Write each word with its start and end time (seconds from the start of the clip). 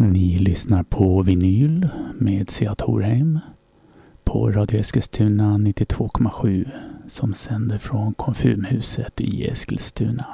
Ni 0.00 0.38
lyssnar 0.38 0.82
på 0.82 1.22
vinyl 1.22 1.88
med 2.14 2.50
Sia 2.50 2.74
Torheim 2.74 3.38
på 4.24 4.50
Radio 4.50 4.80
Eskilstuna 4.80 5.58
92,7 5.58 6.68
som 7.08 7.34
sänder 7.34 7.78
från 7.78 8.14
Konfumhuset 8.14 9.20
i 9.20 9.48
Eskilstuna. 9.48 10.26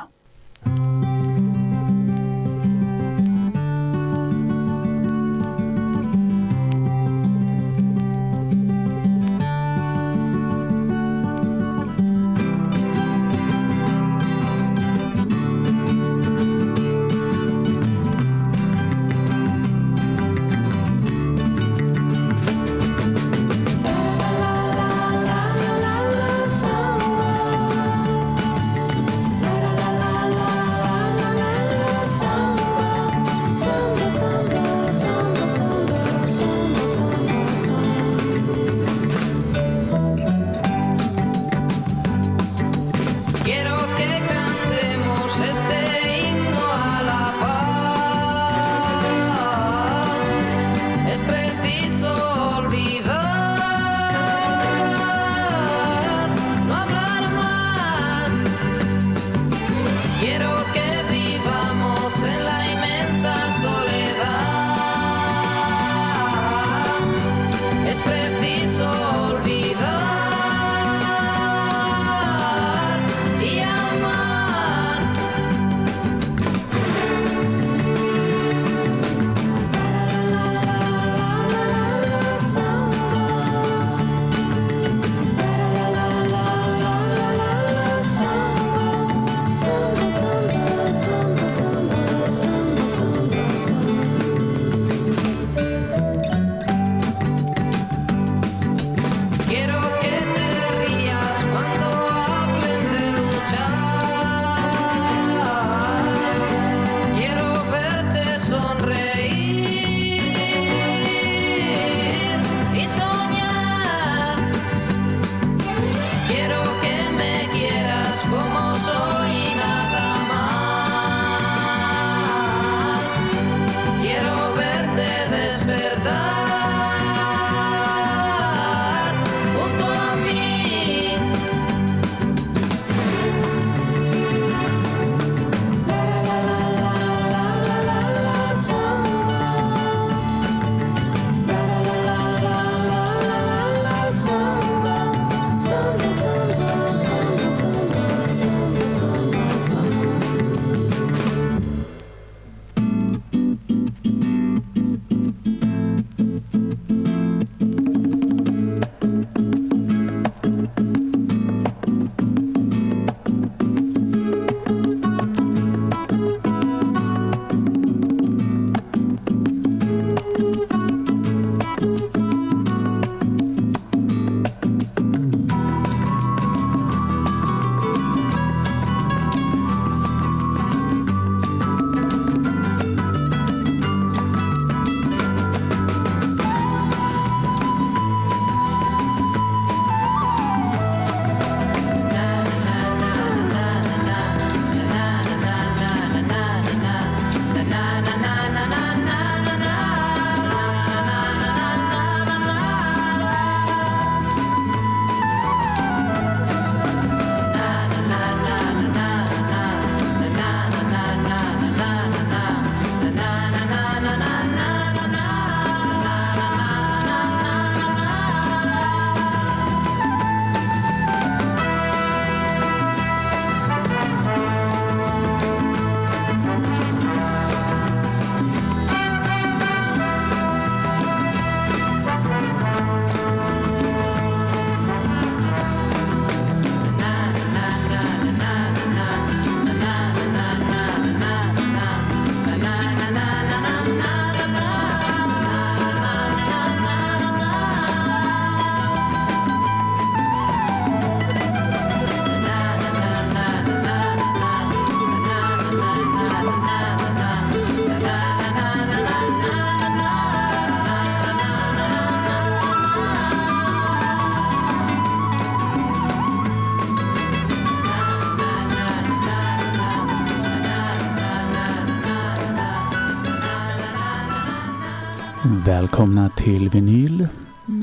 Välkomna 275.47 276.31
till 276.31 276.71
vinyl 276.71 277.29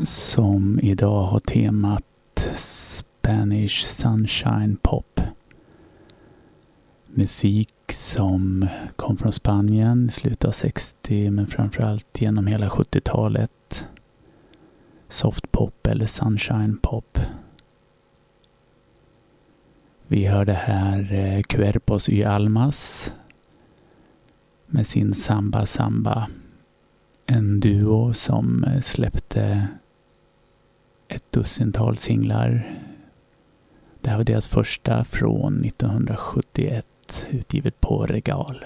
som 0.05 0.79
idag 0.83 1.23
har 1.23 1.39
temat 1.39 2.03
Spanish 2.55 3.85
Sunshine 3.85 4.77
Pop. 4.81 5.21
Musik 7.07 7.73
som 7.89 8.67
kom 8.95 9.17
från 9.17 9.31
Spanien 9.31 10.09
i 10.09 10.11
slutet 10.11 10.45
av 10.45 10.51
60 10.51 11.31
men 11.31 11.47
framförallt 11.47 12.21
genom 12.21 12.47
hela 12.47 12.69
70-talet. 12.69 13.85
Soft 15.07 15.51
pop 15.51 15.87
eller 15.87 16.05
sunshine 16.05 16.77
pop. 16.81 17.19
Vi 20.07 20.25
hörde 20.25 20.53
här 20.53 21.13
eh, 21.13 21.41
Cuerpos 21.41 22.09
y 22.09 22.23
Almas 22.23 23.13
med 24.67 24.87
sin 24.87 25.15
Samba 25.15 25.65
Samba. 25.65 26.27
En 27.33 27.59
duo 27.59 28.13
som 28.13 28.63
eh, 28.63 28.81
släppte 28.81 29.67
ett 31.07 31.31
dussintal 31.31 31.97
singlar. 31.97 32.79
Det 34.01 34.09
här 34.09 34.17
var 34.17 34.23
deras 34.23 34.47
första 34.47 35.03
från 35.03 35.65
1971 35.65 36.85
utgivet 37.29 37.81
på 37.81 38.05
Regal. 38.05 38.65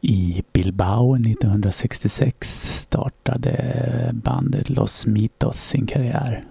I 0.00 0.44
Bilbao 0.52 1.16
1966 1.16 2.78
startade 2.80 4.10
bandet 4.12 4.70
Los 4.70 5.06
Mitos 5.06 5.60
sin 5.60 5.86
karriär. 5.86 6.44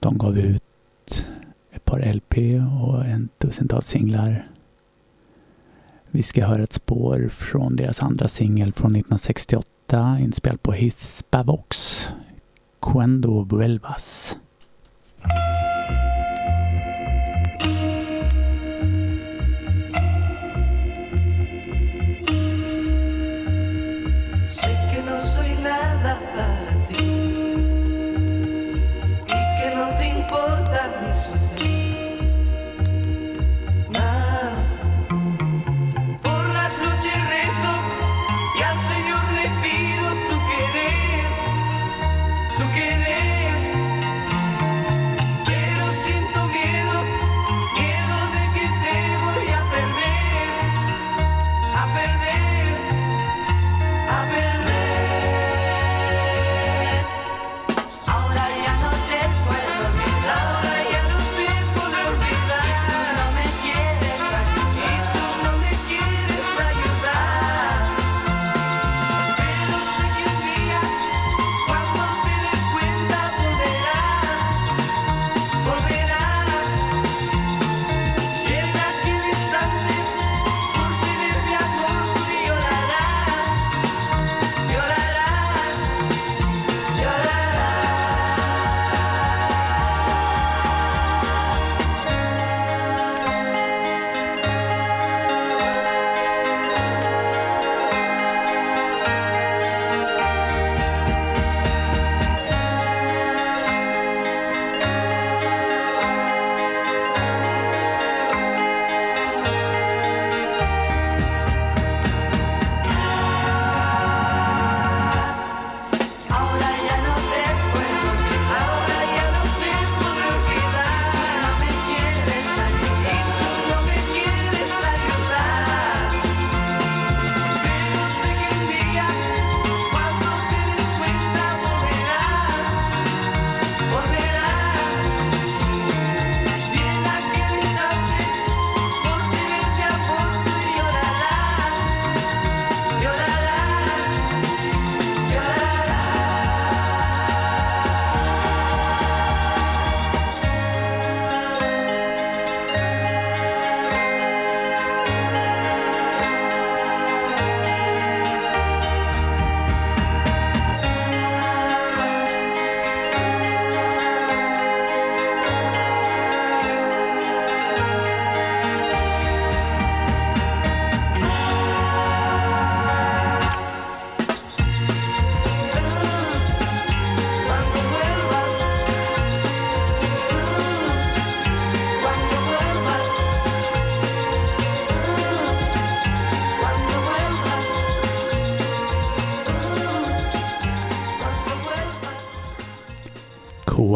De 0.00 0.18
gav 0.18 0.38
ut 0.38 1.26
ett 1.70 1.84
par 1.84 2.12
LP 2.12 2.36
och 2.82 3.04
en 3.04 3.28
dussintal 3.38 3.82
singlar. 3.82 4.46
Vi 6.14 6.22
ska 6.22 6.46
höra 6.46 6.62
ett 6.62 6.72
spår 6.72 7.28
från 7.28 7.76
deras 7.76 8.02
andra 8.02 8.28
singel 8.28 8.72
från 8.72 8.90
1968 8.90 10.18
inspelad 10.20 10.62
på 10.62 10.72
Hispavox, 10.72 11.98
Cuando 12.80 13.42
Vuelvas. 13.42 14.36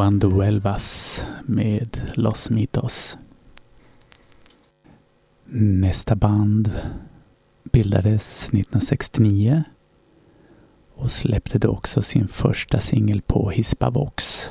Banduelvas 0.09 1.23
med 1.43 2.01
Los 2.15 2.51
Mitos. 2.51 3.19
Nästa 5.55 6.17
band 6.17 6.71
bildades 7.73 8.43
1969 8.45 9.65
och 10.95 11.11
släppte 11.11 11.59
då 11.59 11.69
också 11.69 12.03
sin 12.03 12.29
första 12.29 12.81
singel 12.81 13.23
på 13.23 13.51
Hispavox. 13.51 14.51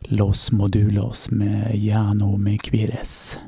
Los 0.00 0.52
Modulos 0.52 1.30
med 1.30 1.74
Jano 1.74 2.36
Mequires. 2.36 3.38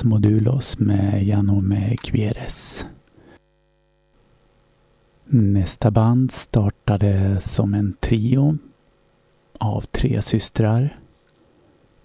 Los 0.00 0.04
Modulos 0.04 0.78
med 0.78 1.24
Janome 1.24 1.96
Quieres. 1.96 2.86
Nästa 5.26 5.90
band 5.90 6.32
startade 6.32 7.40
som 7.40 7.74
en 7.74 7.96
trio 8.00 8.58
av 9.58 9.80
tre 9.80 10.22
systrar 10.22 10.96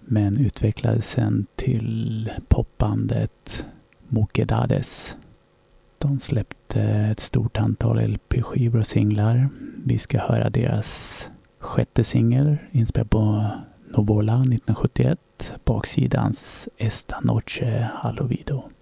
men 0.00 0.36
utvecklades 0.36 1.10
sen 1.10 1.46
till 1.54 2.30
popbandet 2.48 3.64
Mokedades. 4.08 5.16
De 5.98 6.18
släppte 6.18 6.82
ett 6.82 7.20
stort 7.20 7.56
antal 7.56 8.00
LP-skivor 8.08 8.78
och 8.78 8.86
singlar. 8.86 9.48
Vi 9.84 9.98
ska 9.98 10.18
höra 10.18 10.50
deras 10.50 11.20
sjätte 11.58 12.04
singel 12.04 12.56
inspelad 12.72 13.10
på 13.10 13.50
Novola 13.92 14.36
1971. 14.38 15.58
Baksidans 15.64 16.68
Esta 16.76 17.20
Noche 17.22 17.88
Halovido. 18.02 18.75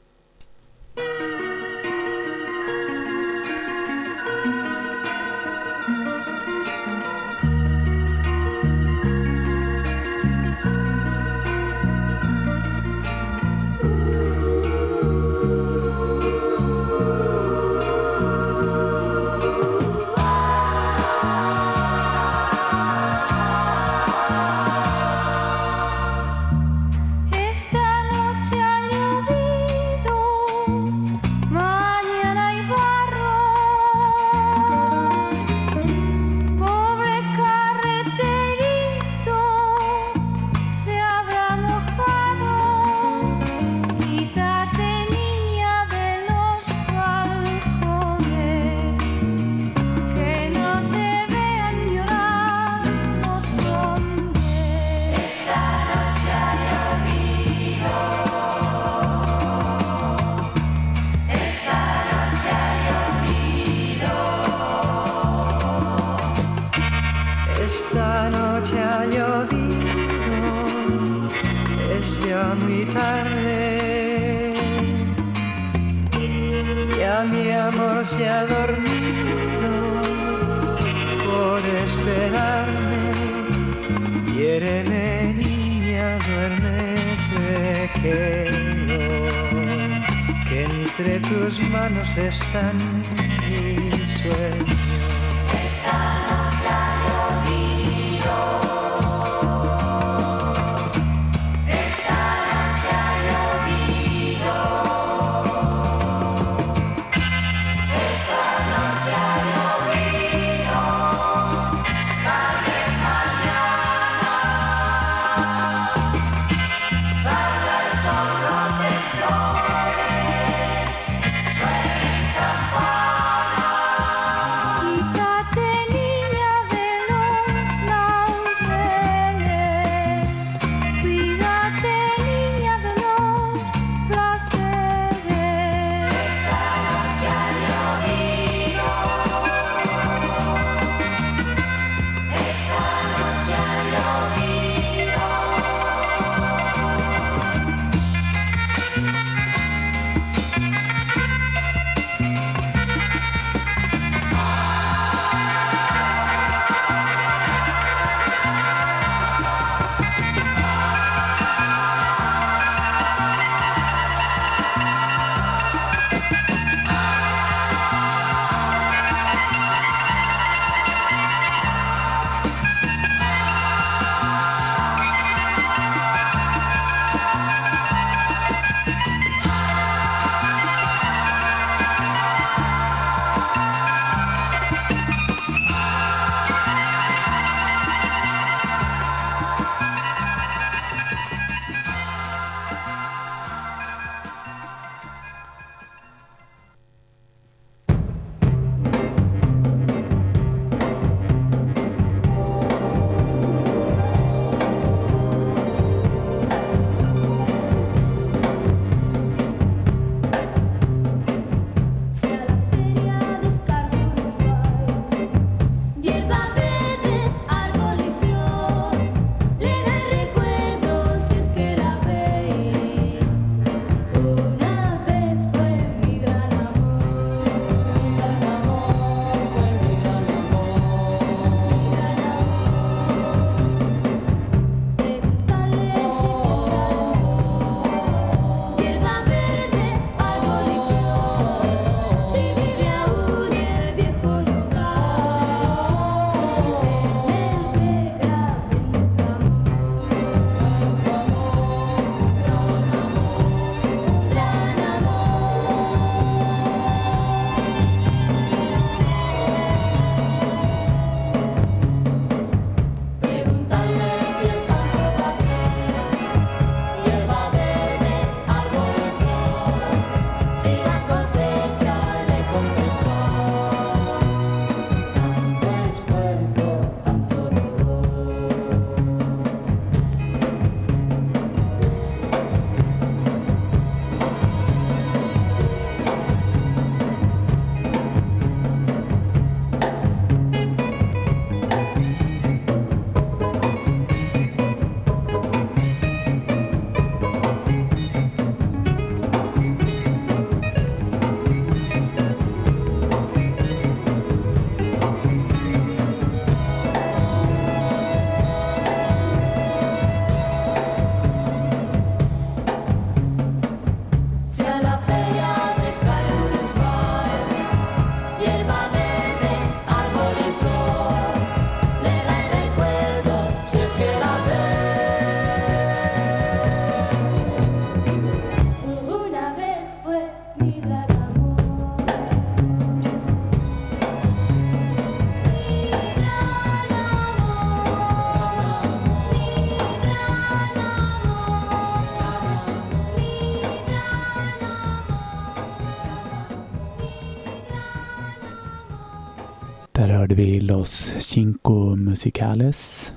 Hörde 350.35 350.51
vi 350.51 350.61
Los 350.61 351.13
Cinco 351.19 351.97
Musicales 351.97 353.13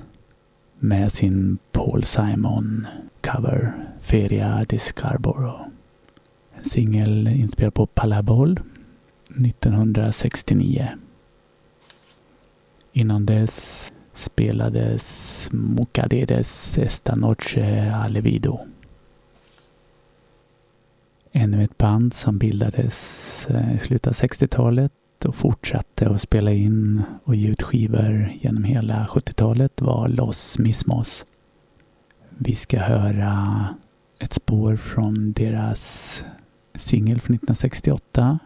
med 0.78 1.12
sin 1.12 1.58
Paul 1.72 2.04
Simon 2.04 2.86
cover 3.20 3.72
Feria 4.00 4.64
de 4.68 4.78
Scarborough. 4.78 5.66
En 6.54 6.64
singel 6.64 7.28
inspelad 7.28 7.74
på 7.74 7.86
Palabol 7.86 8.60
1969. 9.30 10.88
Innan 12.92 13.26
dess 13.26 13.92
spelades 14.14 15.48
Mucadedes 15.52 16.78
Esta 16.78 17.14
Noche 17.14 17.92
Alevido. 17.94 18.58
Ännu 21.32 21.64
ett 21.64 21.78
band 21.78 22.14
som 22.14 22.38
bildades 22.38 23.46
eh, 23.50 23.74
i 23.76 23.78
slutet 23.78 24.06
av 24.06 24.12
60-talet 24.12 24.92
och 25.24 25.34
fortsatte 25.34 26.08
att 26.10 26.20
spela 26.20 26.52
in 26.52 27.02
och 27.24 27.34
ge 27.36 27.48
ut 27.48 27.62
skivor 27.62 28.32
genom 28.40 28.64
hela 28.64 29.06
70-talet 29.06 29.80
var 29.80 30.08
Los 30.08 30.58
Mismos. 30.58 31.26
Vi 32.28 32.54
ska 32.54 32.80
höra 32.80 33.66
ett 34.18 34.32
spår 34.32 34.76
från 34.76 35.32
deras 35.32 36.24
singel 36.74 37.20
från 37.20 37.34
1968, 37.34 38.38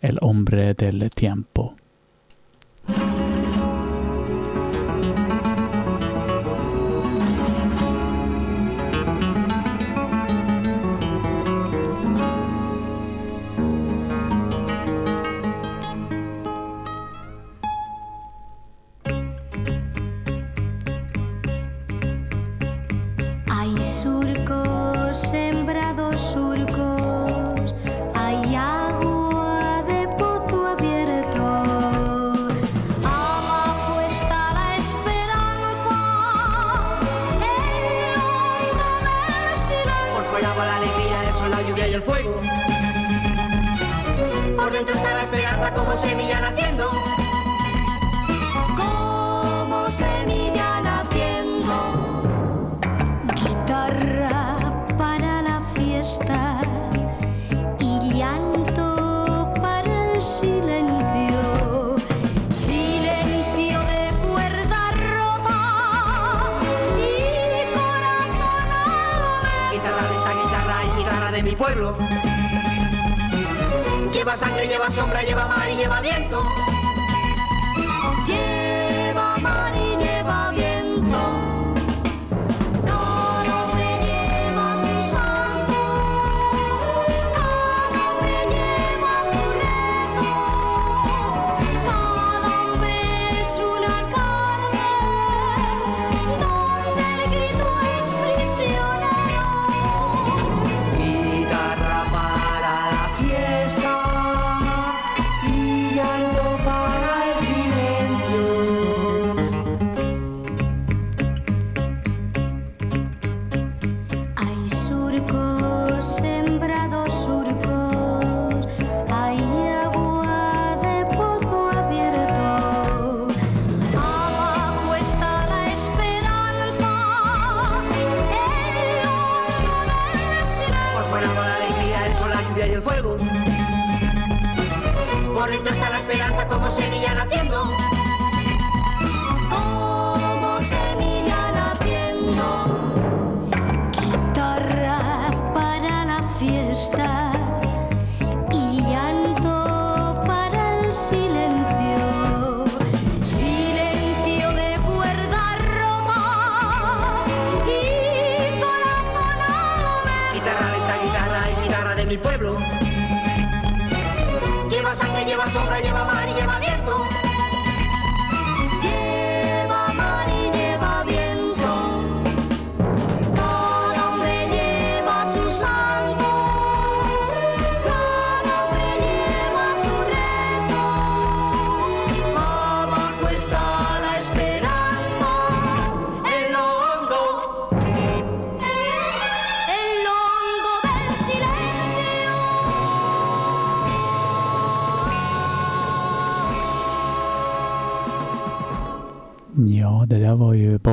El 0.00 0.18
Hombre 0.18 0.72
del 0.72 1.10
Tiempo. 1.10 1.70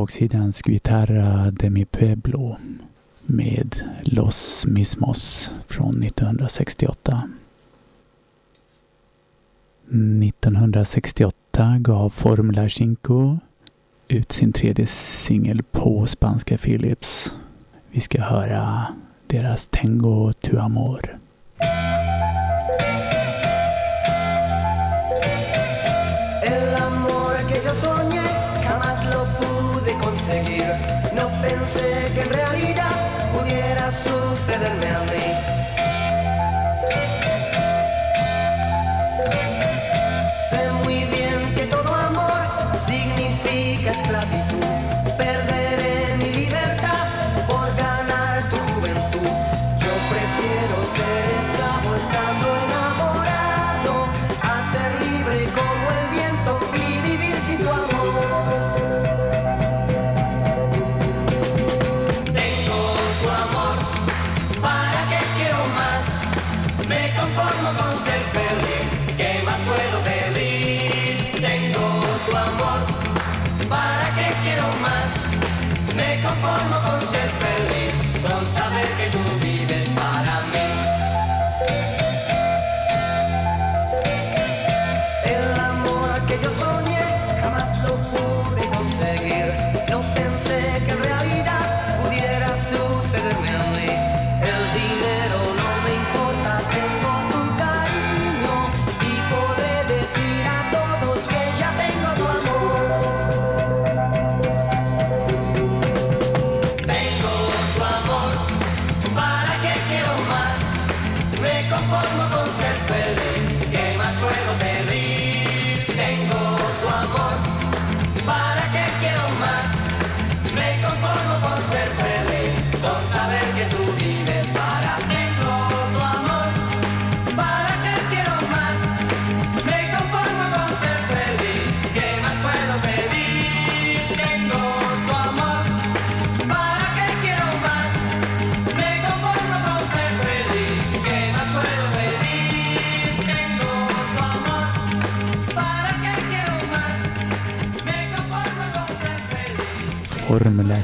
Baksidans 0.07 0.61
Guitarra 0.61 1.51
de 1.51 1.69
mi 1.69 1.85
Pueblo 1.85 2.57
med 3.25 3.75
Los 4.01 4.65
Mismos 4.67 5.51
från 5.67 6.03
1968. 6.03 7.29
1968 9.87 11.77
gav 11.79 12.09
Formula 12.09 12.69
Cinco 12.69 13.37
ut 14.07 14.31
sin 14.31 14.53
tredje 14.53 14.85
singel 14.87 15.63
på 15.63 16.05
spanska 16.05 16.57
Philips. 16.57 17.35
Vi 17.91 18.01
ska 18.01 18.21
höra 18.21 18.87
deras 19.27 19.67
Tengo 19.67 20.33
tu 20.33 20.59
amor. 20.59 21.17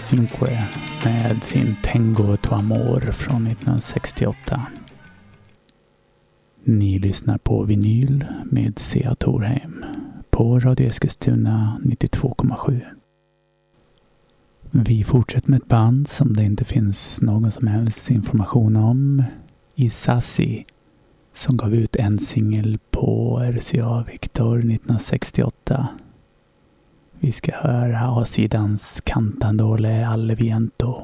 Cinque 0.03 0.67
med 1.05 1.43
sin 1.43 1.75
Tengo 1.83 2.37
tu 2.37 2.55
amor 2.55 3.11
från 3.11 3.47
1968. 3.47 4.67
Ni 6.63 6.99
lyssnar 6.99 7.37
på 7.37 7.63
vinyl 7.63 8.25
med 8.43 8.79
Sea 8.79 9.15
Torheim 9.15 9.85
på 10.29 10.59
Radio 10.59 10.87
Eskilstuna 10.87 11.81
92,7. 11.83 12.81
Vi 14.71 15.03
fortsätter 15.03 15.49
med 15.49 15.61
ett 15.61 15.67
band 15.67 16.07
som 16.07 16.33
det 16.33 16.43
inte 16.43 16.65
finns 16.65 17.21
någon 17.21 17.51
som 17.51 17.67
helst 17.67 18.11
information 18.11 18.75
om. 18.75 19.23
Isasi 19.75 20.65
som 21.33 21.57
gav 21.57 21.75
ut 21.75 21.95
en 21.95 22.19
singel 22.19 22.79
på 22.91 23.39
RCA 23.39 24.03
Victor 24.11 24.57
1968 24.57 25.87
vi 27.23 27.31
ska 27.31 27.51
höra 27.55 27.99
A-sidans 27.99 29.01
cantandole 29.05 30.07
al 30.07 30.35
viento. 30.35 31.01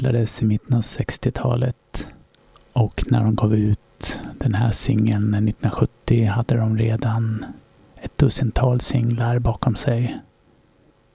bildades 0.00 0.42
i 0.42 0.44
mitten 0.44 0.76
av 0.76 0.80
60-talet 0.80 2.06
och 2.72 3.04
när 3.06 3.24
de 3.24 3.34
gav 3.34 3.54
ut 3.54 4.20
den 4.38 4.54
här 4.54 4.72
singeln 4.72 5.34
1970 5.34 6.26
hade 6.26 6.56
de 6.56 6.78
redan 6.78 7.44
ett 7.96 8.18
dussintal 8.18 8.80
singlar 8.80 9.38
bakom 9.38 9.76
sig. 9.76 10.18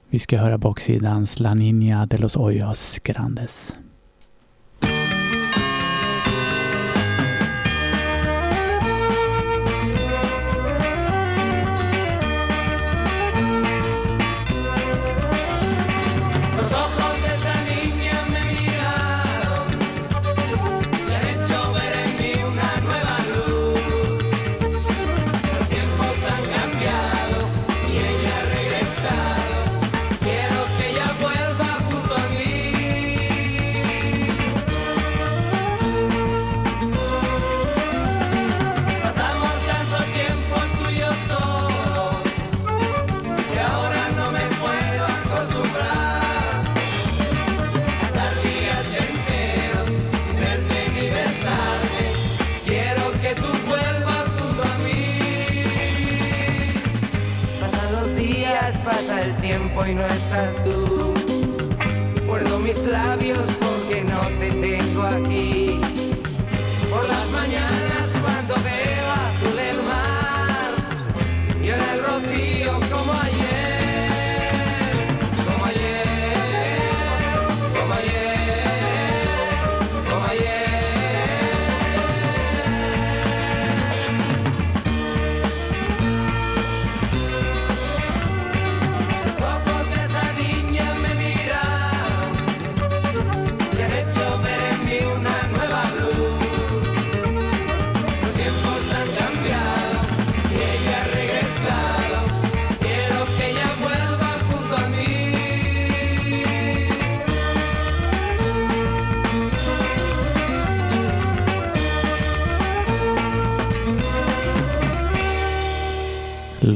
Vi 0.10 0.20
ska 0.20 0.38
höra 0.38 0.58
baksidans 0.58 1.40
La 1.40 1.54
Niña 1.54 2.06
de 2.06 2.18
los 2.18 2.36
Hoyos 2.36 3.00
Grandes. 3.04 3.76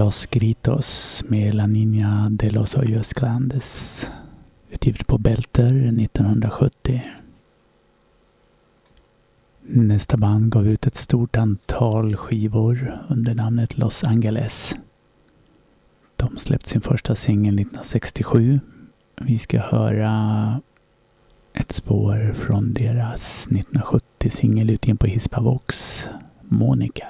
Los 0.09 0.27
Gritos 0.31 1.23
med 1.27 1.53
La 1.53 1.67
Niña 1.67 2.27
de 2.31 2.51
los 2.51 2.75
Hoyos 2.75 3.13
Grandes. 3.13 4.09
Utgivet 4.69 5.07
på 5.07 5.17
Belter 5.17 5.73
1970. 5.73 7.01
Nästa 9.61 10.17
band 10.17 10.51
gav 10.53 10.67
ut 10.67 10.87
ett 10.87 10.95
stort 10.95 11.37
antal 11.37 12.15
skivor 12.15 12.97
under 13.09 13.35
namnet 13.35 13.77
Los 13.77 14.03
Angeles. 14.03 14.75
De 16.15 16.37
släppte 16.37 16.69
sin 16.69 16.81
första 16.81 17.15
singel 17.15 17.53
1967. 17.53 18.59
Vi 19.21 19.37
ska 19.37 19.59
höra 19.59 20.61
ett 21.53 21.71
spår 21.71 22.33
från 22.33 22.73
deras 22.73 23.45
1970 23.45 24.29
singel 24.29 24.69
utgiven 24.69 24.97
på 24.97 25.07
Hispavox, 25.07 26.05
Monica. 26.41 27.07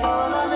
sola 0.00 0.49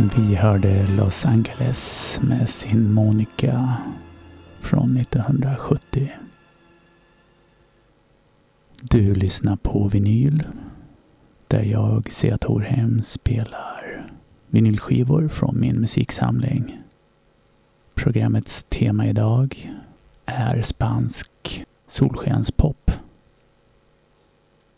Vi 0.00 0.34
hörde 0.34 0.86
Los 0.86 1.26
Angeles 1.26 2.18
med 2.22 2.48
sin 2.48 2.92
Monica 2.92 3.76
från 4.60 4.96
1970. 4.96 6.12
Du 8.82 9.14
lyssnar 9.14 9.56
på 9.56 9.88
vinyl 9.88 10.42
där 11.48 11.62
jag, 11.62 12.12
Sea 12.12 12.38
Torhem, 12.38 13.02
spelar 13.02 14.06
vinylskivor 14.46 15.28
från 15.28 15.60
min 15.60 15.80
musiksamling. 15.80 16.82
Programmets 17.94 18.66
tema 18.68 19.06
idag 19.06 19.70
är 20.24 20.62
spansk 20.62 21.64
solskenspop. 21.86 22.90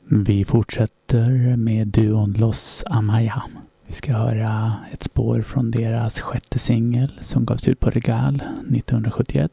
Vi 0.05 0.45
fortsätter 0.45 1.57
med 1.57 1.89
duon 1.89 2.33
Los 2.33 2.85
Amaya. 2.87 3.43
Vi 3.91 3.97
ska 3.97 4.13
höra 4.13 4.73
ett 4.93 5.03
spår 5.03 5.43
från 5.43 5.71
deras 5.71 6.21
sjätte 6.21 6.59
singel 6.59 7.13
som 7.21 7.45
gavs 7.45 7.69
ut 7.69 7.81
på 7.81 7.91
Regal 7.91 8.35
1971, 8.35 9.53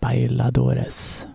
Bailadores. 0.00 1.26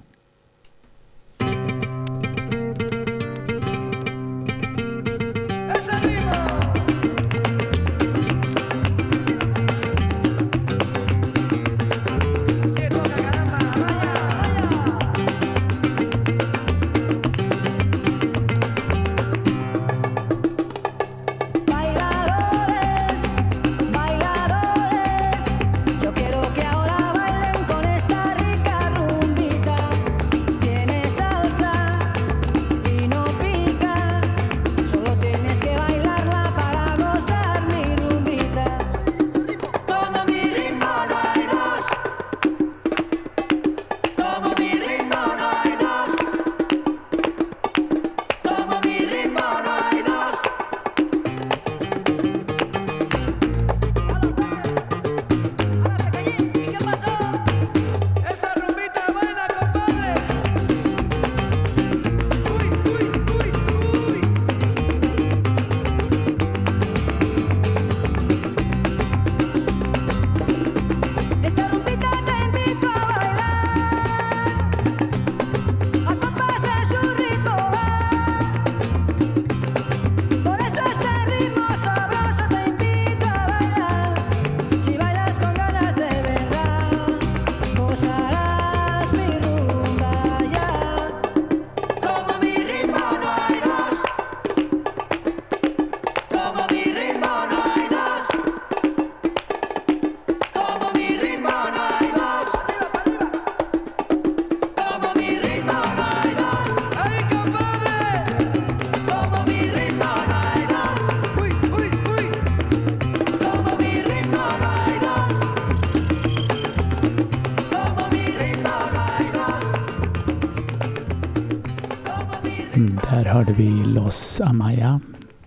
Los 124.11 124.41
Amaya 124.41 124.99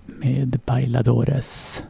med 0.07 0.61
Bailadores. 0.67 1.83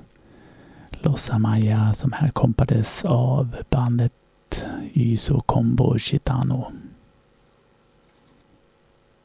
Los 0.90 1.30
Amaya 1.30 1.94
som 1.94 2.12
här 2.12 2.28
kompades 2.28 3.04
av 3.04 3.56
bandet 3.70 4.12
Yso 4.94 5.40
Combo 5.40 5.98
Chitano. 5.98 6.72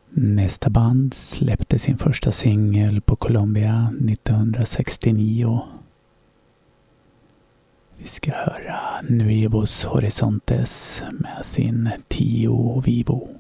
Nästa 0.09 0.69
band 0.69 1.13
släppte 1.13 1.79
sin 1.79 1.97
första 1.97 2.31
singel 2.31 3.01
på 3.01 3.15
Colombia 3.15 3.93
1969. 4.09 5.61
Vi 7.97 8.07
ska 8.07 8.31
höra 8.31 9.01
Nuevos 9.09 9.85
Horizontes 9.85 11.03
med 11.11 11.45
sin 11.45 11.89
Tio 12.07 12.81
Vivo. 12.85 13.38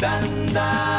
Danda. 0.00 0.89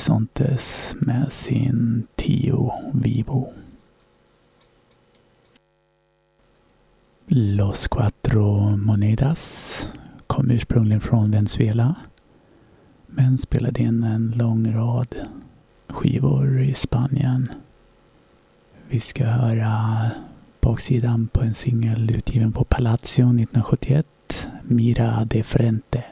Horizontes 0.00 0.94
med 1.00 1.32
sin 1.32 2.06
Tio 2.14 2.72
Vivo. 2.94 3.52
Los 7.26 7.88
Cuatro 7.88 8.76
Monedas 8.76 9.88
kom 10.26 10.50
ursprungligen 10.50 11.00
från 11.00 11.30
Venezuela 11.30 11.96
men 13.06 13.38
spelade 13.38 13.82
in 13.82 14.04
en 14.04 14.30
lång 14.30 14.72
rad 14.74 15.14
skivor 15.88 16.62
i 16.62 16.74
Spanien. 16.74 17.52
Vi 18.88 19.00
ska 19.00 19.24
höra 19.24 20.10
baksidan 20.60 21.28
på 21.32 21.40
en 21.40 21.54
singel 21.54 22.10
utgiven 22.10 22.52
på 22.52 22.64
Palacio 22.64 23.24
1971, 23.24 24.06
Mira 24.62 25.24
de 25.24 25.42
Frente. 25.42 26.04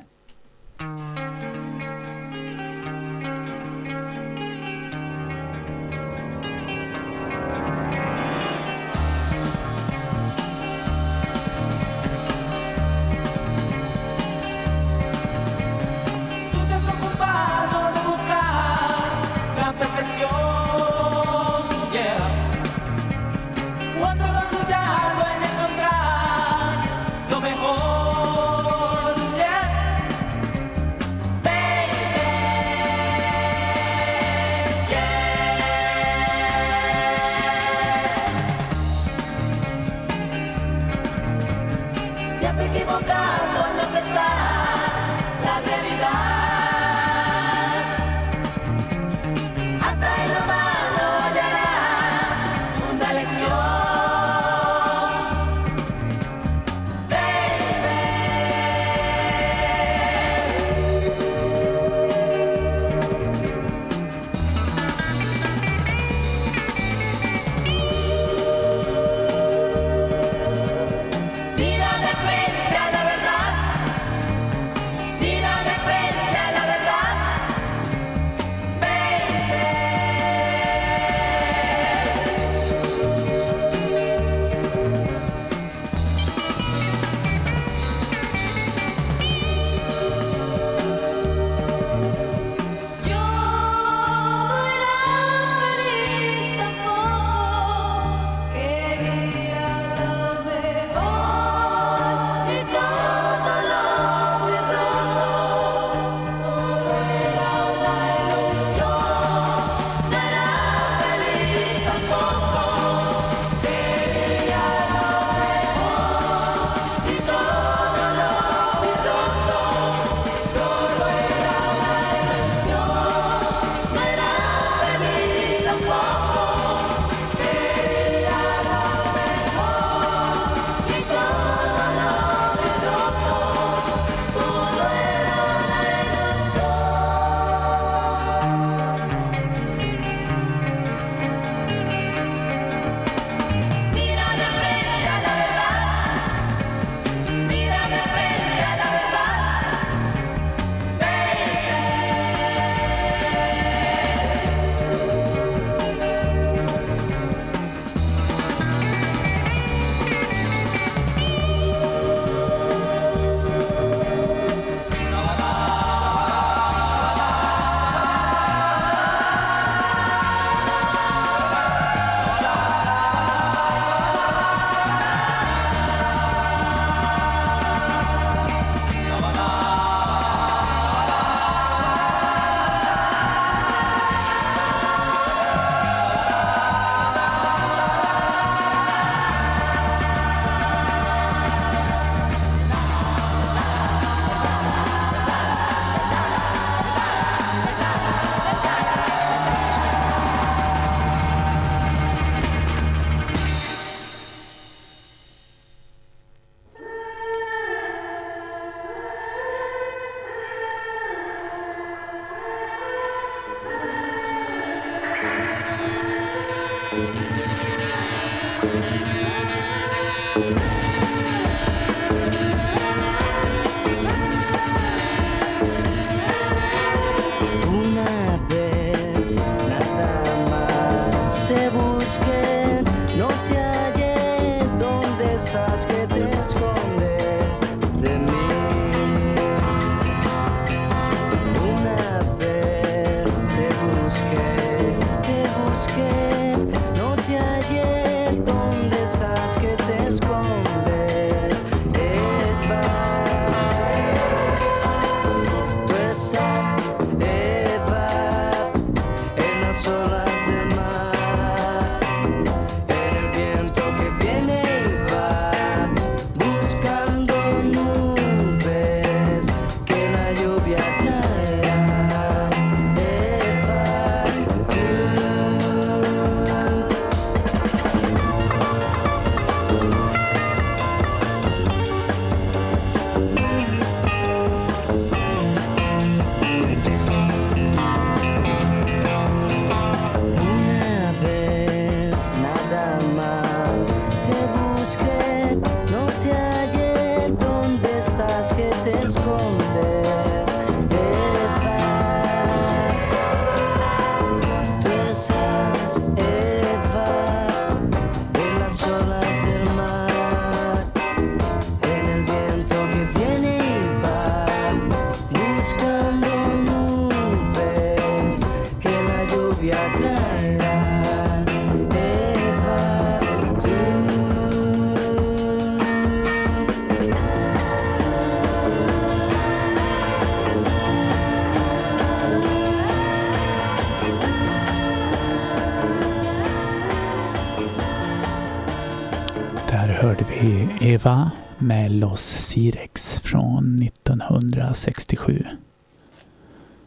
Los 342.11 342.20
Sirex 342.20 343.20
från 343.20 343.82
1967. 343.82 345.46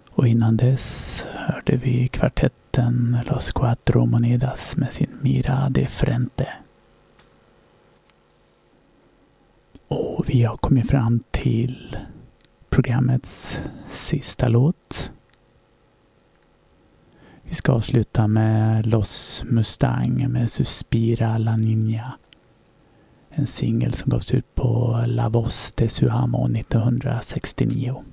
Och 0.10 0.28
innan 0.28 0.58
dess 0.58 1.26
hörde 1.36 1.78
vi 1.78 2.08
kvartetten 2.08 3.18
Los 3.26 3.52
Cuatro 3.52 4.06
Monedas 4.06 4.78
med 4.78 4.94
sin 4.94 5.18
Mira 5.22 5.70
de 5.70 5.88
Frente. 5.88 6.48
Och 9.88 10.30
vi 10.30 10.44
har 10.44 10.58
kommit 10.58 10.90
fram 10.90 11.24
till 11.32 11.98
programmets 12.70 13.60
sista 13.88 14.48
låt. 14.48 15.12
Vi 17.44 17.54
ska 17.54 17.72
avsluta 17.72 18.28
med 18.28 18.86
Los 18.86 19.44
Mustang 19.46 20.32
med 20.32 20.52
Suspira 20.52 21.38
la 21.38 21.52
Niña. 21.58 22.12
En 23.36 23.48
singel 23.48 23.94
som 23.94 24.10
gavs 24.10 24.34
ut 24.34 24.56
på 24.56 25.04
La 25.08 25.30
Voz 25.30 25.72
de 25.78 25.88
Suamo 25.90 26.48
1969. 26.48 28.04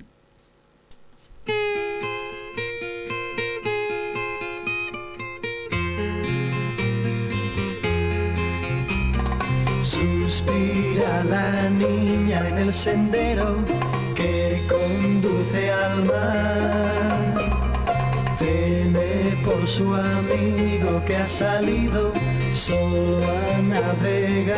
Suspira 9.83 11.23
la 11.23 11.69
niña 11.69 12.47
en 12.47 12.57
el 12.57 12.73
sendero 12.73 13.55
que 14.15 14.65
conduce 14.69 15.71
al 15.71 16.05
mar. 16.05 17.35
Teme 18.39 19.37
por 19.43 19.67
su 19.67 19.93
amigo 19.93 21.03
que 21.05 21.17
ha 21.17 21.27
salido 21.27 22.13
solo 22.59 23.25
a 23.25 23.61
navegar. 23.61 24.57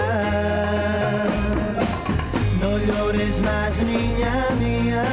No 2.59 2.77
llores 2.79 3.39
más, 3.41 3.79
niña 3.81 4.35
mía, 4.59 5.03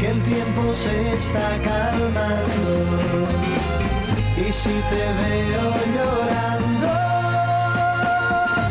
que 0.00 0.08
el 0.08 0.22
tiempo 0.22 0.72
se 0.72 1.12
está 1.12 1.48
calmando. 1.68 2.72
Y 4.38 4.52
si 4.52 4.74
te 4.90 5.02
veo 5.20 5.66
llorando, 5.96 6.92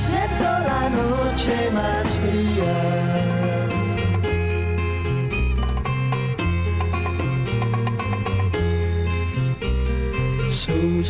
siento 0.08 0.50
la 0.70 0.90
noche 0.90 1.54
más 1.72 2.08
fría. 2.22 3.01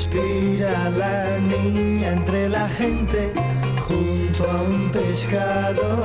Suspira 0.02 0.90
la 0.90 1.38
niña 1.38 2.14
entre 2.14 2.50
la 2.50 2.68
gente 2.70 3.32
junto 3.88 4.50
a 4.50 4.64
un 4.64 4.90
pescador. 4.90 6.02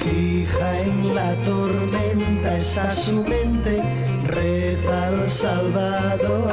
Fija 0.00 0.80
en 0.82 1.14
la 1.14 1.34
tormenta 1.46 2.58
esa 2.58 2.90
su 2.92 3.24
mente, 3.24 3.80
reza 4.26 5.06
al 5.06 5.30
Salvador. 5.30 6.52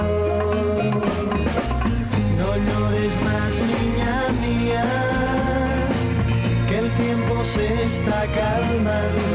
No 2.40 2.50
llores 2.68 3.22
más, 3.22 3.62
niña 3.62 4.28
mía, 4.40 4.86
que 6.70 6.78
el 6.78 6.90
tiempo 6.92 7.44
se 7.44 7.84
está 7.84 8.26
calmando. 8.40 9.28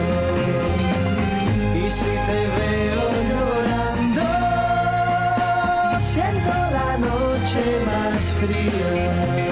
Y 1.76 1.90
si 1.90 2.06
te 2.26 2.40
veo 2.56 2.79
criar. 8.40 9.49